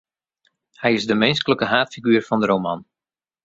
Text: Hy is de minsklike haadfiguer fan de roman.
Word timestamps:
Hy 0.81 0.89
is 0.97 1.05
de 1.09 1.15
minsklike 1.21 1.67
haadfiguer 1.73 2.23
fan 2.27 2.41
de 2.41 2.47
roman. 2.51 2.79